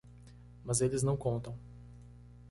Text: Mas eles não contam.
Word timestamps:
Mas 0.63 0.81
eles 0.81 1.03
não 1.03 1.15
contam. 1.15 1.55